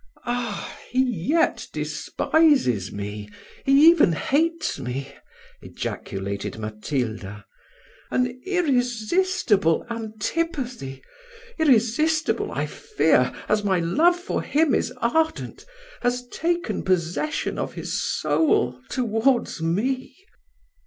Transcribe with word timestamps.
"Ah! 0.25 0.75
he 0.89 1.03
yet 1.27 1.67
despises 1.73 2.91
me 2.91 3.29
he 3.65 3.85
even 3.87 4.13
hates 4.13 4.79
me," 4.79 5.15
ejaculated 5.61 6.57
Matilda. 6.57 7.45
"An 8.09 8.41
irresistible 8.43 9.85
antipathy 9.91 11.03
irresistible, 11.59 12.51
I 12.51 12.65
fear, 12.65 13.31
as 13.47 13.63
my 13.63 13.79
love 13.79 14.15
for 14.19 14.41
him 14.41 14.73
is 14.73 14.91
ardent, 14.97 15.67
has 16.01 16.27
taken 16.29 16.81
possession 16.81 17.59
of 17.59 17.73
his 17.75 18.01
soul 18.19 18.81
towards 18.89 19.61
me. 19.61 20.15